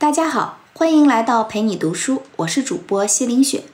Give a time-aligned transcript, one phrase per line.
[0.00, 3.64] 大家好，欢迎来到陪你读书，我是主播西林雪。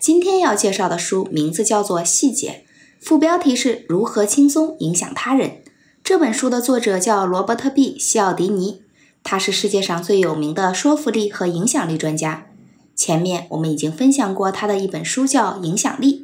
[0.00, 2.64] 今天要介绍的书名字叫做《细节》，
[3.06, 5.62] 副标题是如何轻松影响他人。
[6.02, 8.82] 这本书的作者叫罗伯特 ·B· 西奥迪尼，
[9.22, 12.48] 他是世界上最有名的说服力和影响力专家。
[12.96, 16.14] 前面我们已经分享过他的一本书叫《影响力》，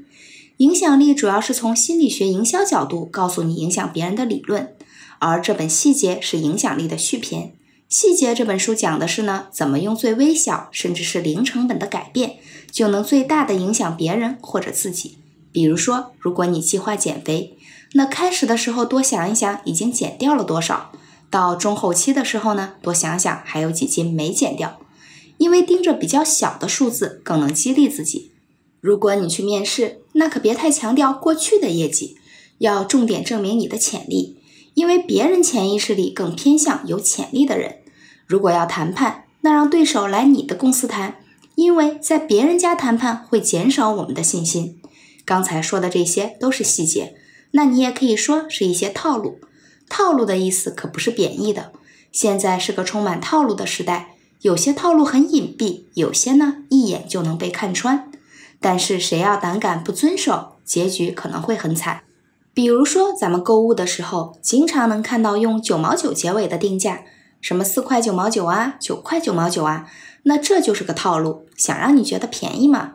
[0.56, 4.74] 影响力主要是从心理学营销角度告诉你影响别人的理论。
[5.20, 7.52] 而这本细节是影响力的续篇。
[7.88, 12.38] 细节这本书讲的是呢，怎么用最微小甚至是零成本的改变，
[12.72, 15.18] 就能最大的影响别人或者自己。
[15.52, 17.56] 比如说，如果你计划减肥，
[17.92, 20.90] 那开始的时候多想一想已经减掉了多少，
[21.30, 24.80] 到中后期的时候呢，多想想还有几斤没减掉。
[25.38, 28.32] 因为盯着比较小的数字更能激励自己。
[28.80, 32.16] 如果你去面试，那可别太强调过去的业绩，
[32.58, 34.38] 要重点证明你的潜力。
[34.74, 37.78] 因为别人潜意识里更偏向有潜力的人。
[38.26, 41.16] 如果要谈判，那让对手来你的公司谈，
[41.54, 44.80] 因为在别人家谈判会减少我们的信心。
[45.24, 47.14] 刚才说的这些都是细节，
[47.52, 49.40] 那你也可以说是一些套路。
[49.88, 51.72] 套路的意思可不是贬义的。
[52.10, 58.10] 现在是个充满套路的时代，有些套路很隐蔽，有些呢一眼就能被看穿。
[58.60, 62.00] 但是谁要胆敢不遵守，结局可能会很惨。
[62.54, 67.02] 比如说，咱们购物的时候，经常能看到用九毛九结尾的定价，
[67.46, 69.88] 什么四块九毛九啊，九块九毛九啊，
[70.24, 72.94] 那这就是个套路，想让你觉得便宜嘛。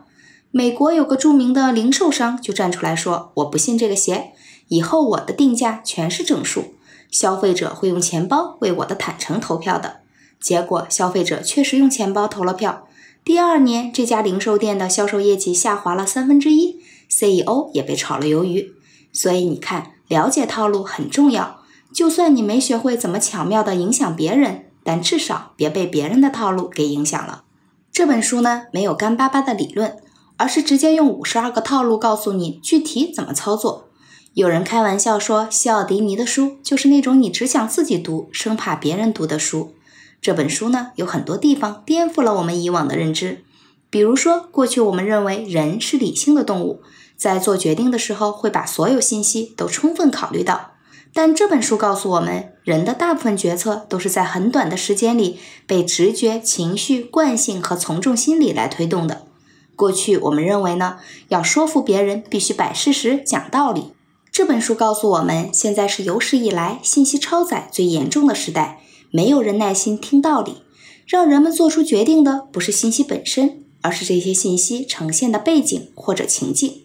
[0.50, 4.34] 美国有个著名的零售商就站出来说：“我不信这个邪，
[4.68, 6.74] 以后我的定价全是整数，
[7.10, 10.00] 消费者会用钱包为我的坦诚投票的。”
[10.38, 12.86] 结果，消费者确实用钱包投了票。
[13.24, 16.78] 第二年，这家零售店的销售业绩下滑了三分之一
[17.08, 18.74] ，CEO 也被炒了鱿鱼。
[19.14, 21.61] 所以你看，了解套路很重要。
[21.92, 27.44] 就算你没学会怎么巧妙地影响别人，但至少别被别人的套路给影响了。
[27.92, 29.96] 这本书呢，没有干巴巴的理论，
[30.38, 33.88] 而是直接用五十二个套路告诉你具体怎么操作。
[34.34, 39.74] 有人开玩笑说，西奥迪尼的书就是那种你只想自己读，生怕别人读的书。
[40.22, 43.44] 这本书呢，有很多地方颠覆了我们以往的认知。
[43.90, 46.80] 比如说，过去我们认为人是理性的动物。
[47.14, 50.71] 在做决定的时候，会把所有信息都充分考虑到。
[51.14, 59.26] 但这本书告诉我们，人的大部分决策都是在很短的时间里被直觉、情绪、惯性和从众心理来推动的。
[59.76, 63.92] 过去我们认为呢，要说服别人必须摆事实、讲道理。
[64.30, 68.80] 这本书告诉我们，现在是有史以来信息超载最严重的时代，
[69.10, 70.62] 没有人耐心听道理。
[71.06, 76.81] 让人们做出决定的不是信息本身，而是这些信息呈现的背景或者情境。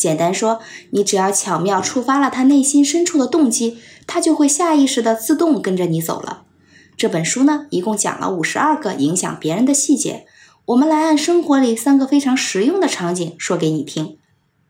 [0.00, 0.60] 简单说，
[0.92, 6.44] 你只要巧妙触发了他内心深处的动机，他就会下意识的自动跟着你走了。
[6.96, 10.24] 这本书呢，一共讲了五十二个影响别人的细节，
[10.64, 14.16] 我们来按生活里三个非常实用的场景说给你听。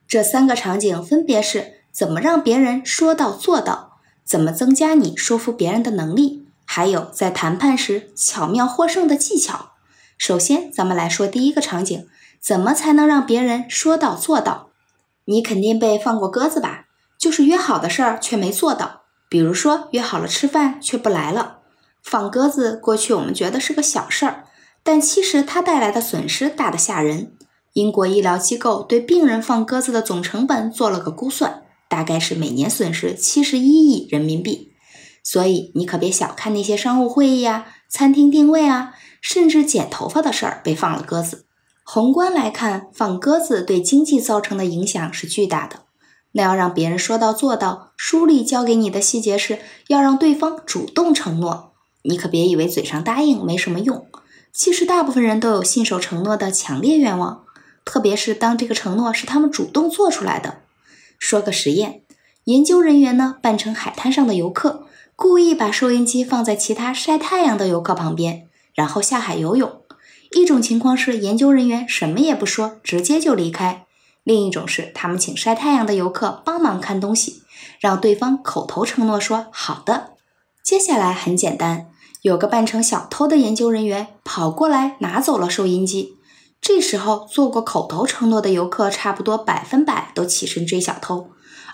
[0.08, 3.92] 这三个场景分别是：怎么让别人说到做到，
[4.24, 9.74] 怎么增加你说服别人的能力，还有在谈判时巧妙获胜的技巧。
[10.18, 12.08] 首先，咱们来说第一个场景，
[12.40, 14.69] 怎么才能让别人说到做到？
[15.30, 16.86] 你肯定被放过鸽子吧？
[17.16, 21.58] 就是约好的事儿却没做到，比如说约好了吃饭却不来了。
[22.02, 24.44] 放鸽子过去我们觉得是个小事儿，
[24.82, 27.32] 但其实它带来的损失大得吓人。
[27.74, 34.72] 英国医疗机构对病人放鸽子的总成本做了个估算，大概是每年损失七十一亿人民币。
[35.22, 41.44] 所以你可别小看那些商务会议啊、餐厅定位啊，甚至剪头发的事儿被放了鸽子。
[41.92, 45.80] 宏观来看，放鸽子对经济造成的影响是巨大的。
[46.30, 49.58] 那要让别人说到做到，书里教给你的细节是
[49.88, 51.72] 要让对方主动承诺。
[52.02, 54.06] 你可别以为嘴上答应没什么用，
[54.52, 57.42] 其实大部分人都有信守承诺的强烈愿望，
[57.84, 60.60] 特别是当这个承诺是他们主动做出来的。
[61.18, 62.02] 说个实验，
[62.44, 64.86] 研究人员呢扮成海滩上的游客，
[65.16, 69.80] 故意把收音机放在其他晒太阳的游客旁边，然后下海游泳。
[70.32, 73.86] 一种情况是研究人员什么也不说，直接就离开；
[74.22, 77.42] 另一种是他们请晒太阳的游客帮忙看东西，
[77.80, 80.12] 让对方口头承诺说好的。
[80.62, 81.88] 接下来很简单，
[82.22, 86.16] 有个扮成小偷的研究人员跑过来拿走了收音机。
[86.60, 91.30] 这时候做过口头承诺的游客差不多百分百都起身追小偷，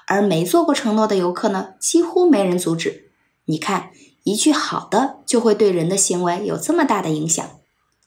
[0.07, 3.11] 而没做过承诺的游客呢，几乎没人阻止。
[3.45, 3.91] 你看，
[4.23, 7.45] 一句好的就会对人的行为有这么大的影响。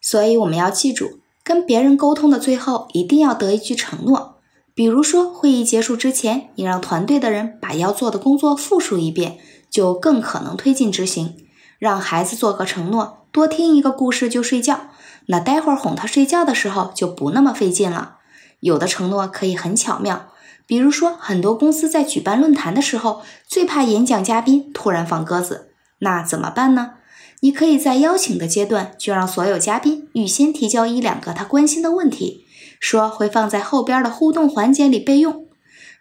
[0.01, 4.36] 所以我们要记住，跟别人沟通的最后一定要得一句承诺。
[4.74, 9.38] 比如说，会议结束之前，你让团队的人把要做的工作复述一遍，
[9.69, 11.36] 就更可能推进执行。
[11.78, 14.88] 让孩子做个承诺，多听一个故事就睡觉，
[15.25, 18.18] 那待会儿哄他睡觉的时候就不那么费劲了。
[18.62, 20.28] 有的承诺可以很巧妙，
[20.66, 26.96] 比如说很多公司在举办论坛的时候，最怕演讲嘉宾突然放鸽子，那怎么办呢？
[27.41, 32.45] 你可以在邀请的阶段就让所有嘉宾预先提交一两个他关心的问题，
[32.80, 35.45] 说会放在后边的互动环节里备用。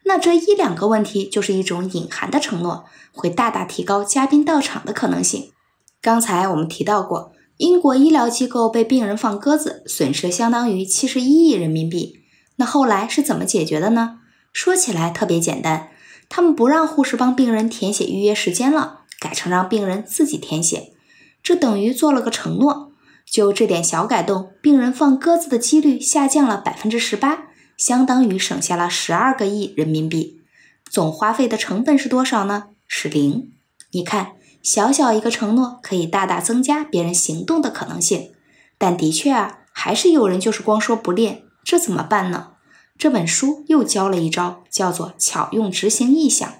[0.05, 5.51] 那这一两个问题就是一种隐含的承诺，会大大提高嘉宾到场的可能性。
[6.01, 12.21] 刚才我们提到过，英国医疗机构被病人放鸽子，损失相当于七十一亿人民币。
[12.57, 14.21] 那后来是怎么解决的呢？
[14.53, 15.91] 说起来特别简单，
[16.29, 20.93] 他们不让护士帮病人填写预约时间了，改成让病人自己填写。
[21.43, 22.93] 这等于做了个承诺，
[23.31, 30.43] 就这点小改动，病人放鸽子的几率下降了百分之十八，相当于省下了十二个亿人民币。
[30.91, 32.69] 总花费的成本是多少呢？
[32.87, 33.53] 是零。
[33.93, 34.33] 你看，
[34.63, 38.33] 小小一个承诺可以大大增加别人行动的可能性。
[38.79, 42.53] 但的确啊，还是有人就是光说不练，这怎么办呢？
[42.97, 46.55] 这本书又教了一招，叫做巧用执行意向。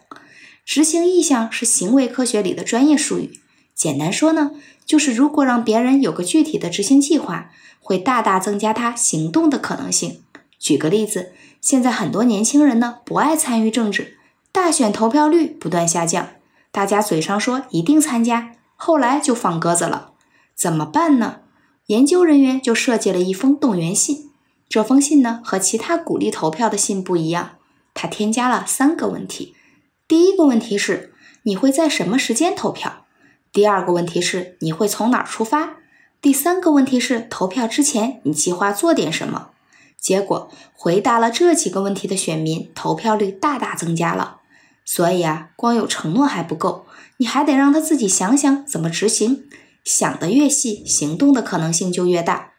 [0.65, 3.41] 执行意向是行为科学里的专业术语。
[3.79, 4.51] 简单说呢，
[4.85, 10.21] 就是如果让别人有个具体的执行计划，会大大增加他行动的可能性。
[10.59, 14.19] 举个例子，现在很多年轻人呢不爱参与政治，
[14.51, 16.31] 大选投票率不断下降，
[16.73, 20.11] 大家嘴上说一定参加，后来就放鸽子了，
[20.57, 21.37] 怎么办呢？
[21.87, 24.33] 研究人员就设计了一封动员信，
[24.69, 27.53] 这封信呢和其他鼓励投票的信不一样，
[27.95, 29.55] 它添加了三个问题。
[30.09, 31.15] 第一个问题是，
[31.45, 33.05] 你会在什么时间投票？
[33.53, 35.77] 第二个问题是你会从哪儿出发？
[36.21, 39.51] 第三个问题是投票之前你计划做点什么？
[40.01, 44.37] 结果回答了这几个问题的选民投票率大大增加了。
[44.85, 46.87] 所以啊，光有承诺还不够，
[47.19, 49.45] 你还得让他自己想想怎么执行。
[49.85, 52.53] 想得越细，行动的可能性就越大。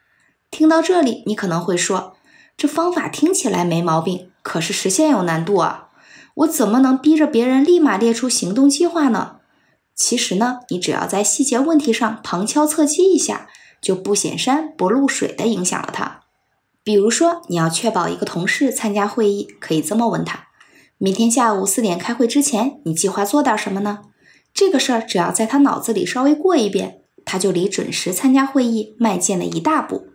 [0.52, 2.18] 听到这里，你可能会说，
[2.58, 5.90] 这方法听起来没毛病，可是实现有难度啊！
[6.36, 9.38] 我怎么能逼着别人立马列出行动计划呢？
[10.00, 13.50] 其实呢，你只要在细节问题上旁敲侧击一下，
[13.81, 16.22] 就不显山不露水的影响了他。
[16.86, 20.48] 比如说，你要确保一个同事参加会议，可以这么问他：
[20.98, 24.00] 明天下午四点开会之前，你计划做点什么呢？
[24.54, 30.07] 这个事儿只要在他脑子里稍微过一遍，他就离准时参加会议迈进了一大步。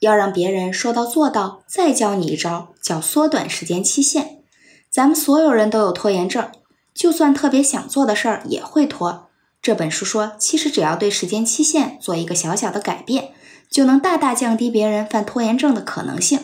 [0.00, 4.42] 要让别人说到做到，再教你一招，叫缩短时间期限。
[4.90, 6.50] 咱们所有人都有拖延症，
[6.92, 9.27] 就算特别想做的事儿也会拖。
[9.68, 13.32] 这本书说，其实只要对时间期限做一个小小的改变，
[13.70, 16.40] 就能大大降低别人犯拖延症的可能性。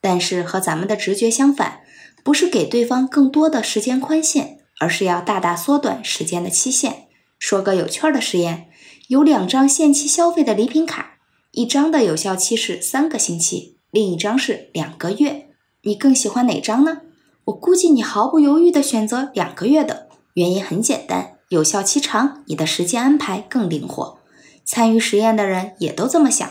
[0.00, 1.82] 但是和咱们的直觉相反，
[2.24, 7.06] 不是给对方更多的时间宽限，而是要大大缩短时间的期限。
[7.38, 8.66] 说个有趣的实验：
[9.06, 11.18] 有两张限期消费的礼品卡，
[11.52, 15.50] 一张的有效期是三个星期，另一张是两个月。
[15.82, 17.02] 你更喜欢哪张呢？
[17.44, 21.35] 我估计你毫不犹豫地选择两个月的，原因很简单。
[21.48, 24.18] 有效期长，你的时间安排更灵活。
[24.64, 26.50] 参与实验的人也都这么想，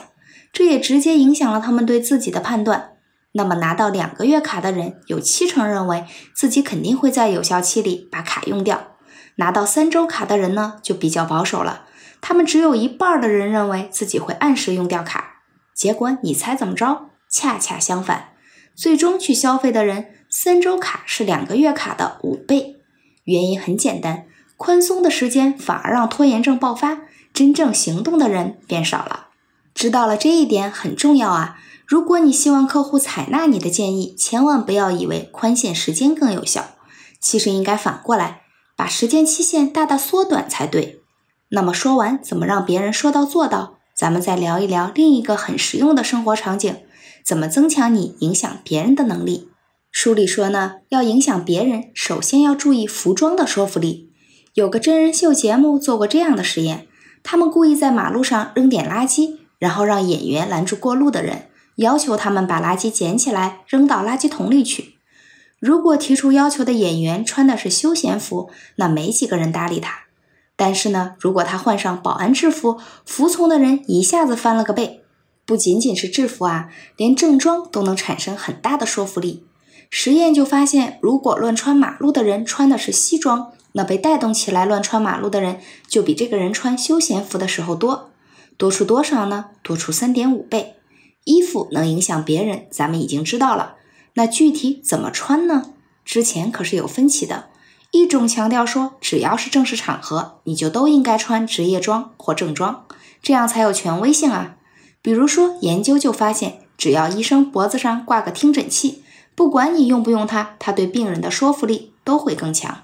[0.54, 2.94] 这也直接影响了他们对自己的判断。
[3.34, 8.96] 那么拿到两个月卡的人，有七成认为自己肯定会在有效期里把卡用掉；
[9.36, 11.88] 拿到三周卡的人呢，就比较保守了，
[12.22, 15.42] 他们只有一半的人认为自己会按时用掉卡。
[15.74, 17.10] 结果你猜怎么着？
[17.30, 18.30] 恰恰相反，
[18.74, 22.78] 最终去消费的人，三周卡是两个月卡的五倍。
[23.26, 24.28] 原因很简单。
[24.58, 27.02] 宽松的时间反而让拖延症爆发，
[27.34, 29.28] 真正行动的人变少了。
[29.74, 31.60] 知道了这一点很重要啊！
[31.86, 36.76] 如果你希望客户采纳你的建议，千万不要以为宽限时间更有效，
[37.20, 38.44] 其实应该反过来，
[38.76, 41.02] 把时间期限大大缩短才对。
[41.50, 46.78] 那么说完怎么让别人说到做到，咱们再聊一聊另一个很实用的生活场景：
[47.24, 49.50] 怎么增强你影响别人的能力？
[49.92, 54.12] 书里说呢，要影响别人，首先要注意服装的说服力。
[54.56, 56.88] 有个真人秀节目做过这样的实验，
[57.24, 64.96] 他们故意在马路上扔点垃圾，然后让演员拦住过路的人，要求他们把垃圾捡起来扔到垃圾桶里去。
[65.60, 70.06] 如果提出要求的演员穿的是休闲服，那没几个人搭理他。
[70.56, 75.02] 但是呢，如果他换上保安制服，服从的人一下子翻了个倍。
[75.46, 79.46] 不仅仅是制服啊，连正装都能产生很大的说服力。
[79.90, 88.10] 实验就发现，如果乱穿马路的人穿的是西装，那被带动起来乱穿马路的人，就比这个人穿休闲服的时候多，
[88.58, 89.48] 多出多少呢？
[89.62, 90.76] 多出三点五倍。
[91.26, 93.76] 衣服能影响别人，咱们已经知道了。
[94.14, 95.74] 那具体怎么穿呢？
[96.06, 97.50] 之前可是有分歧的。
[97.92, 102.86] 一种强调说，只要是正式场合，你就都应该穿职业装或正装，
[103.22, 104.56] 这样才有权威性啊。
[105.02, 109.04] 比如说，研究就发现，只要医生脖子上挂个听诊器，
[109.36, 112.84] 不管你用不用它，它对病人的说服力都会更强。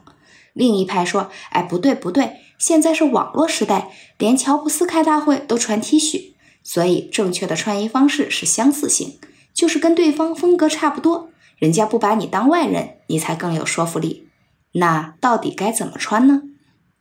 [0.53, 9.19] 另一派说，哎，不对不对，现在是网络时代，连乔布斯开大会都穿 T 恤，所以正确的穿衣方式是相似性，
[9.53, 14.27] 就是跟对方风格差不多，人家不把你当外人，你才更有说服力。
[14.73, 16.43] 那到底该怎么穿呢？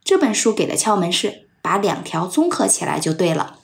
[0.03, 3.59] 这本书给的窍门是把两条综合起来就对了。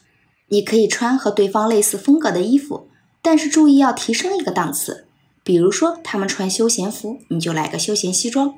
[0.50, 2.90] 你可以穿和对方类似风格的衣服，
[3.22, 5.08] 但是注意要提升一个档次。
[5.44, 8.52] 比如说他们穿休闲服，你就来个休闲西装；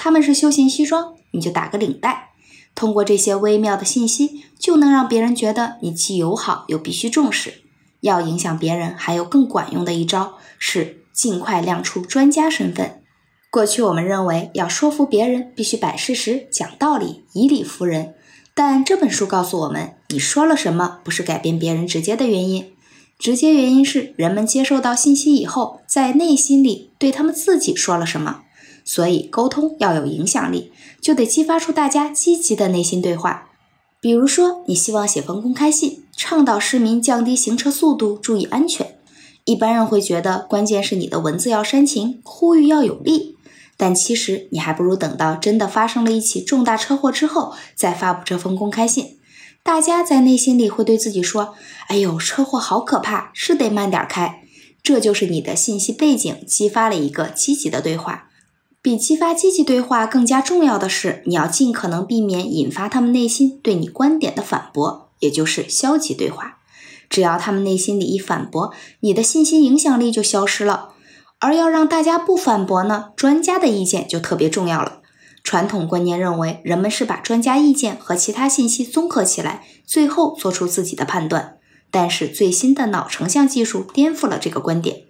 [0.00, 2.30] 他们是休闲西装，你就打个领带。
[2.76, 7.64] 通过这些微妙的信息，就能让别人觉得你既友好又必须重视。
[8.02, 13.02] 要影响别人，还有更管用的一招是尽快亮出专家身份。
[13.50, 18.14] 过去我们认为要说服别人，必须摆事实、讲道理、以理服人。
[18.54, 22.72] 但这本书告诉我们，你说了什么不是改变别人直接的原因，
[23.18, 28.42] 直接原因是人们接受到信息以后，在内心里对他们自己说了什么。
[28.88, 33.50] 所以沟通要有影响力，就得激发出大家积极的内心对话。
[34.00, 38.96] 比如说，你希望写封公开信，倡导市民降低行车速度，注意安全。
[39.44, 43.36] 一般人会觉得，关键是你的文字要煽情，呼吁要有力。
[43.76, 49.18] 但其实你还不如等到真的发生了一起重大车祸之后再发布这封公开信，
[49.62, 51.54] 大家在内心里会对自己说
[51.88, 54.42] ：“哎呦，车祸好可怕，是得慢点开。”
[54.82, 58.27] 这就是你的信息背景激发了一个积极的对话。
[58.88, 66.56] 比激发积极对话更加重要的是，你要尽可能避免引发他们内心对你观点的反驳，也就是消极对话。
[67.10, 70.94] 只要他们内心里一反驳，你的信息影响力就消失了。
[71.38, 73.10] 而要让大家不反驳呢？
[73.14, 75.02] 专家的意见就特别重要了。
[75.44, 81.58] 传统观念认为，人们是把专家意见和其他信息综合起来，最后做出自己的判断。
[81.90, 85.02] 但是最新的脑成像技术颠覆了这个观点。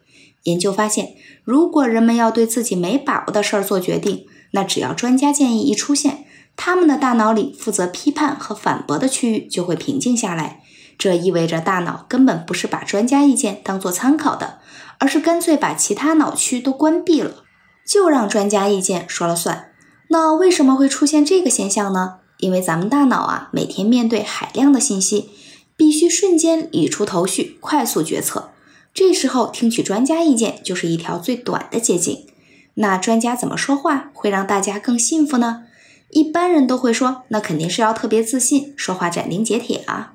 [0.48, 1.14] 研究发现，
[1.44, 6.24] 如果人们要对自己没把握的事儿做决定，那只要专家建议一出现，
[6.56, 10.62] 他们的大脑里负责批判和反驳的区域就会平静下来。
[10.98, 14.58] 这意味着大脑根本不是把专家意见当做参考的。
[15.00, 17.44] 而是干脆把其他脑区都关闭了，
[17.86, 19.70] 就让专家意见说了算。
[20.08, 22.16] 那为什么会出现这个现象呢？
[22.38, 25.30] 因为咱们大脑啊，每天面对海量的信息，
[25.76, 28.50] 必须瞬间理出头绪，快速决策。
[28.98, 32.26] 这时候听取专家意见就是一条最短的捷径。
[32.74, 35.66] 那专家怎么说话会让大家更信服呢？
[36.10, 40.14] 一般人都会说，那肯定是要特别自信，说话斩钉截铁啊。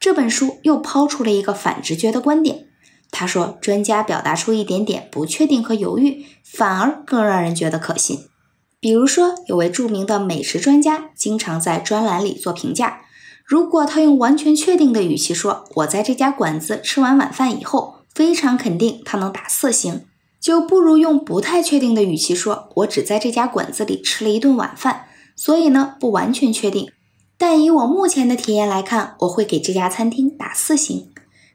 [0.00, 2.66] 这本书又抛出了一个反直觉的观点。
[3.12, 8.26] 他说：“专家表达出一点点不确定和犹豫，反而更让人觉得可信。
[8.80, 13.02] 比如说，有位著名的美食专家，经常在专栏里做评价。
[13.44, 20.06] 如果他用完全确定的语气说‘我在这家馆子吃完晚饭以后，非常肯定他能打四星’，
[20.40, 25.04] 就不如用不太确定的语气说‘我只在这家馆子里吃了一顿晚饭’，
[25.36, 26.90] 所以呢，不完全确定。
[27.36, 31.12] 但以我目前的体验来看，我会给这家餐厅打四星。”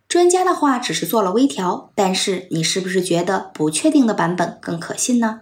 [0.07, 5.39] 专家的话只是做了微调，但是你是不是觉得不确定的版本更可信呢？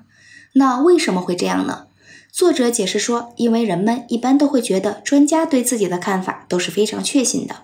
[0.53, 1.87] 那为什么会这样呢？
[2.31, 7.55] 作者解释说，因为人们一般都会觉得专家对自己的看法都是非常确信的，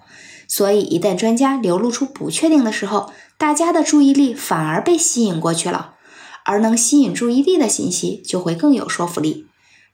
[0.47, 5.95] 所以一旦专家流露出不确定的时候，大家的注意力反而被吸引过去了，
[6.43, 9.47] 而能吸引注意力的信息就会更有说服力。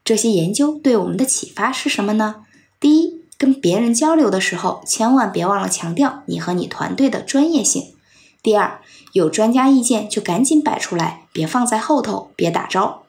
[0.04, 2.46] 这些研究对我们的启发是什么呢？
[2.80, 3.22] 第一。
[3.38, 7.96] 跟别人交流的时候，千万别忘了强调你和你团队的专业性。
[8.44, 8.82] 第二，
[9.14, 13.02] 有专家意见就赶紧摆出来，别放在后头，别打招。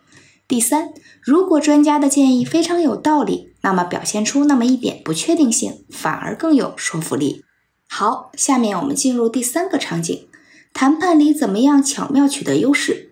[0.49, 7.45] 第三，如果专家的建议非常有道理，那么表现出那么一点不确定性，反而更有说服力。
[7.95, 10.27] 好，下面我们进入第三个场景：
[10.73, 13.11] 谈判里怎么样巧妙取得优势？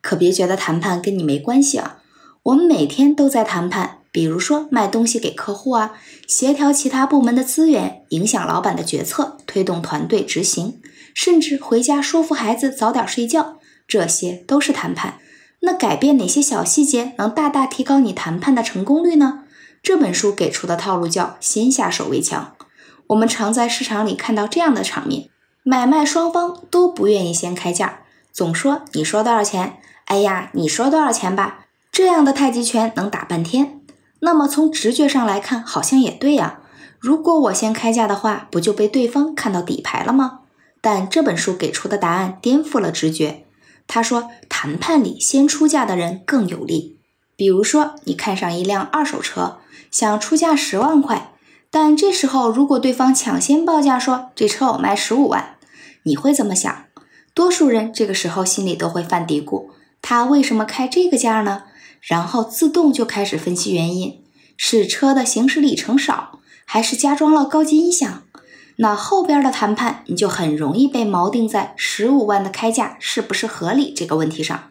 [0.00, 1.98] 可别觉得谈判跟你没关系啊，
[2.44, 3.98] 我们每天都在谈判。
[4.10, 5.92] 比如说卖东西给客户啊，
[6.26, 10.80] 协调其他部门的资源，影响老板的决策，推动团队执行，
[11.12, 15.18] 甚至回家说服孩子早点睡觉，这些都是谈判。
[15.60, 19.40] 那改变哪些小细节能大大提高你谈判的成功率呢？
[19.82, 22.56] 这本书给出的套路叫先下手为强。
[23.12, 25.28] 我们常在市场里看到这样的场面：
[25.62, 28.00] 买卖双方都不愿意先开价，
[28.32, 29.78] 总说你说多少钱？
[30.06, 31.66] 哎呀，你说多少钱吧？
[31.90, 33.80] 这样的太极拳能打半天。
[34.20, 36.60] 那么从直觉上来看，好像也对呀。
[36.98, 40.40] 如果我先开价的话，不就被对方看到底牌了吗？
[40.80, 43.44] 但这本书给出的答案颠覆了直觉。
[43.86, 46.98] 他说，谈判里先出价的人更有利。
[47.36, 49.58] 比如说，你看上一辆二手车，
[49.90, 51.31] 想出价十万块，
[51.72, 55.56] 但这时候如果对方抢先报价说这车我卖十五万，
[56.02, 56.84] 你会怎么想？
[57.32, 59.68] 多数人这个时候心里都会犯嘀咕：
[60.02, 61.62] 他为什么开这个价呢？
[62.02, 64.22] 然后自动就开始分析原因，
[64.58, 68.22] 是车的行驶里程少，还是加装了高级音响？
[68.76, 74.64] 那后边的谈判你就很容易被锚定在十五万的开价是不是合理这个问题上。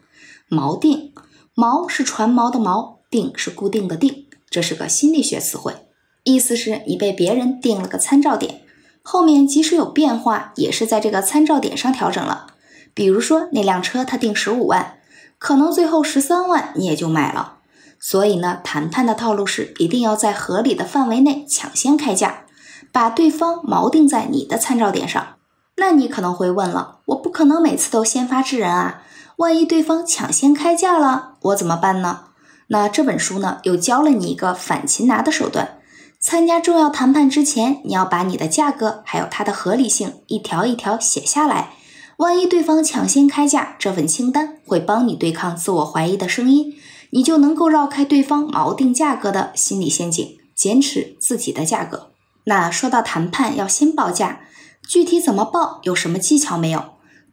[0.47, 1.11] 锚定。
[1.53, 5.75] 锚是船锚的锚，定是固定的定，这是个心理学词汇，
[6.23, 8.61] 意思是你被别人定了个参照点，
[9.01, 12.47] 后面即使有变化，也是在这个参照点上调整了。
[12.93, 14.99] 比如说那辆车他定十五万，
[15.39, 17.57] 可能最后十三万你也就买了。
[17.99, 22.45] 所以呢，谈判的套路是一定要在合理的范围内抢先开价，
[22.91, 25.35] 把对方锚定在你的参照点上。
[25.77, 29.03] 那你可能会问了，我不可能每次都先发制人啊。
[29.37, 32.25] 万一对方抢先开价了，我怎么办呢？
[32.67, 35.77] 那这本书呢，又教了你一个反擒拿的手段。
[36.21, 41.73] 参加重要谈判之前，你要把你的价格还有它的合理性一条一条写下来。
[42.17, 46.75] 万一对方抢先开价，这份清单会帮你对抗自我怀疑的声音，
[47.09, 52.11] 你就能够绕开对方锚定价格的心理陷阱，坚持自己的价格。
[52.43, 54.41] 那说到谈判要先报价，
[54.87, 56.83] 具体怎么报，有什么技巧没有？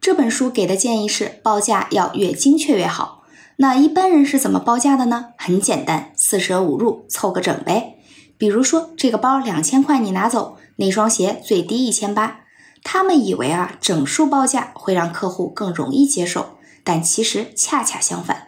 [0.01, 3.21] 这本书给的建议是报价要越精确越好。
[3.57, 5.27] 那一般人是怎么报价的呢？
[5.37, 7.97] 很简单，四舍五入凑个整呗。
[8.39, 12.39] 比如说这个包两千块你拿走，那双鞋最低一千八。
[12.81, 18.47] 他们以为啊整数报价会让客户更容易接受，但其实恰恰相反。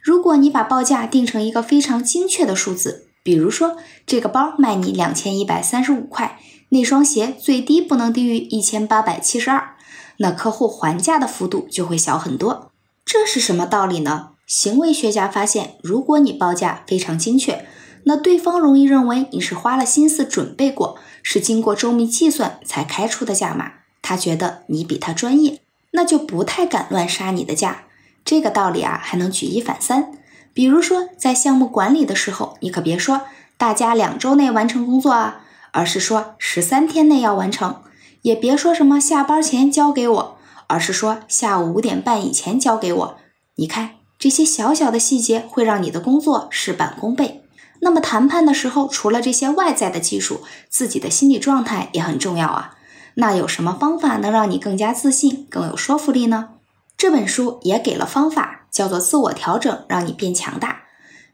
[0.00, 9.76] 如果你把报价定成一个非常精确的数字，比如说这个包卖你两千一百三十五块，那双鞋最低不能低于一千八百七十二。
[10.18, 12.70] 那客户还价的幅度就会小很多，
[13.04, 14.30] 这是什么道理呢？
[14.46, 17.66] 行为学家发现，如果你报价非常精确，
[18.04, 25.60] 那对方容易认为你是花了心思准备过，是经过周密计算才开出的价码，他觉得你比他专业，
[25.92, 27.84] 那就不太敢乱杀你的价。
[28.24, 30.12] 这个道理啊，还能举一反三。
[30.54, 33.22] 比如说，在项目管理的时候，你可别说
[33.56, 37.76] 大家两周内完成工作啊，而是说十三天内要完成。
[38.22, 40.38] 也别说什么下班前交给我，
[40.68, 43.16] 而是说下午五点半以前交给我。
[43.56, 47.41] 你看这些小小的细节会让你的工作事半功倍。
[47.84, 52.76] 那么谈判的时候，除了这些外在的技术，自己的心理状态也很重要啊。
[53.16, 56.50] 那有什么方法能让你更加自信、更有说服力呢？
[56.96, 60.84] 这本书也给了方法，叫做自我调整，让你变强大。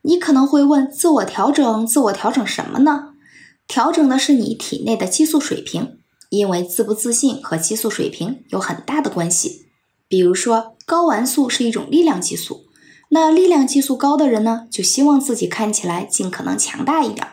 [0.02, 3.10] 你可能会问：自我调整，自我调整什么呢？
[3.66, 5.98] 调整的是你体内的激素水平。
[6.30, 9.66] 因为自不自信和激素水平有很大的关系。
[10.08, 12.66] 比如说，睾丸素是一种力量激素，
[13.10, 17.26] 那力量激素高的人呢，就希望自己看起来尽可能强大一点，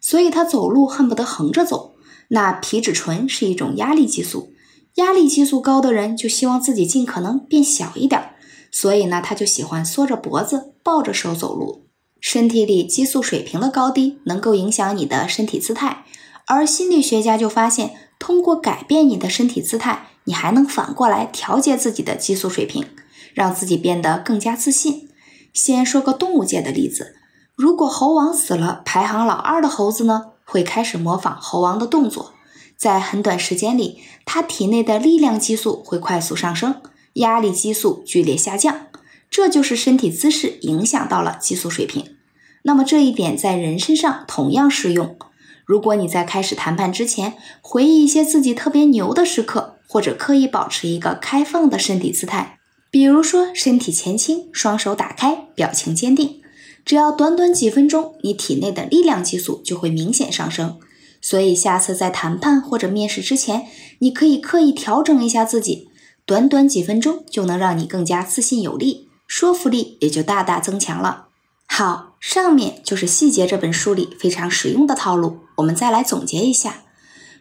[0.00, 1.94] 所以他走路恨不得横着走。
[2.28, 4.52] 那皮质醇是一种压力激素，
[4.94, 8.34] 压力激素高的人就希望自己尽可能变小一点，
[8.70, 11.86] 所以呢，他就喜欢缩着脖子抱着手走路。
[12.20, 16.04] 身体里激素水平的高低能够影响你的身体姿态，
[16.46, 17.94] 而心理学家就发现。
[18.18, 22.86] 通过改变你的身体姿态，你还能反过来调节自己的激素水平，
[23.34, 25.08] 让自己变得更加自信。
[25.52, 27.16] 先说个动物界的例子：
[27.54, 32.32] 如果猴王死了，排行老二的猴子呢，会开始模仿猴王的动作，
[32.76, 36.76] 在很短时间里，它体内的力量激素会快速上升，
[37.14, 38.86] 压力激素剧烈下降。
[39.30, 42.16] 这就是身体姿势影响到了激素水平。
[42.64, 45.16] 那么这一点在人身上同样适用。
[45.64, 52.58] 如果你在开始谈判之前回忆一些自己特别牛的时刻，或者刻意保持一个开放的身体姿态，
[52.92, 56.42] 比如说身体前倾、双手打开、表情坚定，
[56.84, 60.78] 只要短短几分钟，你体内的力量激素就会明显上升。
[61.22, 63.66] 所以下次在谈判或者面试之前，
[64.00, 65.88] 你可以刻意调整一下自己，
[66.26, 71.28] 短短几分钟就能让你更加自信有力，说服力也就大大增强了。
[71.66, 75.38] 好，上面就是细节这本书里非常实用的套路。
[75.56, 76.82] 我们再来总结一下：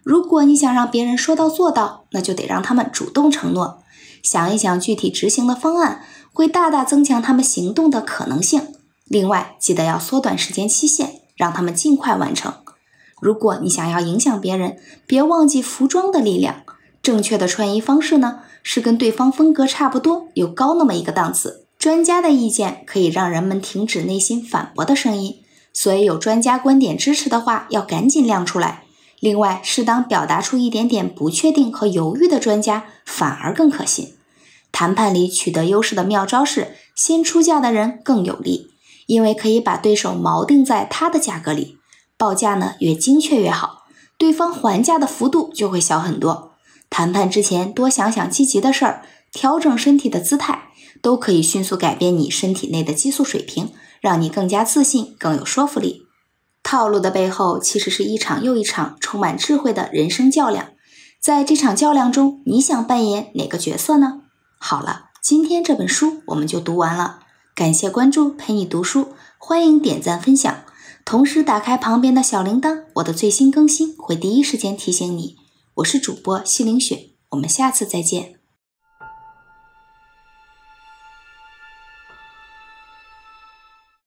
[0.01, 3.80] 如果你想让别人说到做到，那就得让他们主动承诺。
[4.23, 6.03] 想一想具体执行的方案，
[6.33, 8.73] 会大大增强他们行动的可能性。
[9.05, 12.53] 另外，记得要缩短时间期限，让他们尽快完成。
[13.19, 16.63] 如果你想要影响别人，别忘记服装的力量。
[17.03, 21.65] 正确的穿衣方式呢，是跟对方风格差不多，又高那么一个档次。
[21.77, 25.37] 专家的意见可以让人们停止内心反驳的声音，
[25.73, 28.83] 所以有专家观点支持的话，要赶紧亮出来。
[29.21, 34.15] 另外，适当表达出一点点不确定和犹豫的专家反而更可信。
[34.71, 38.71] 谈判里取得优势的妙招是，先出价的人更有利，
[39.05, 41.77] 因为可以把对手锚定在他的价格里，
[42.17, 43.83] 报价呢越精确越好，
[44.17, 46.53] 对方还价的幅度就会小很多。
[46.89, 56.07] 谈判之前多想想积极的事儿，调整身体的姿态，都可以迅速改变你身体内的激素水平，让你更加自信，更有说服力。
[56.63, 60.69] 套路的背后，其实是一场又一场充满智慧的人生较量。
[61.19, 64.21] 在这场较量中，你想扮演哪个角色呢？
[64.57, 67.19] 好了，今天这本书我们就读完了。
[67.53, 70.63] 感谢关注，陪你读书，欢迎点赞分享，
[71.05, 75.35] 同时打开旁边的小铃铛，我的最新更新会第一时间提醒你。
[75.75, 78.40] 我是主播西凌雪，我们下次再见。